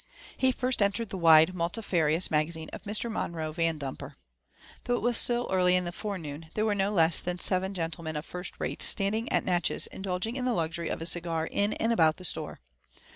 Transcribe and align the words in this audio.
He 0.35 0.51
first 0.51 0.81
entered 0.81 1.09
the 1.09 1.17
wide, 1.19 1.53
multifarious 1.53 2.31
magazine 2.31 2.71
of 2.73 2.81
Mr. 2.85 3.11
Monroe 3.11 3.51
Vandumper. 3.53 4.15
Though 4.85 4.95
it 4.95 5.03
was 5.03 5.15
still 5.15 5.47
early 5.51 5.75
in 5.75 5.85
the 5.85 5.91
forenoon, 5.91 6.47
there 6.55 6.65
were 6.65 6.73
no 6.73 6.91
less 6.91 7.19
than 7.19 7.37
seven 7.37 7.75
gentlemen 7.75 8.15
of 8.15 8.25
first 8.25 8.55
rate 8.57 8.81
standing 8.81 9.31
at 9.31 9.45
Natchez 9.45 9.85
indulging 9.85 10.37
in 10.37 10.45
the 10.45 10.53
luxury 10.55 10.89
of 10.89 11.03
a 11.03 11.05
cigar 11.05 11.45
in 11.45 11.73
and 11.73 11.93
about 11.93 12.17
the 12.17 12.25
store. 12.25 12.61